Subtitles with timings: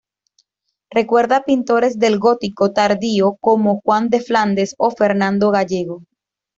[0.89, 6.01] Recuerda a pintores del gótico tardío, como Juan de Flandes o Fernando Gallego.